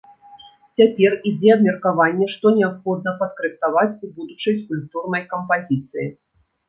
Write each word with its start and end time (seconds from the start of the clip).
Цяпер 0.79 1.11
ідзе 1.31 1.51
абмеркаванне, 1.55 2.29
што 2.33 2.53
неабходна 2.57 3.13
падкарэктаваць 3.21 4.01
у 4.09 4.13
будучай 4.17 4.59
скульптурнай 4.63 5.23
кампазіцыі. 5.35 6.07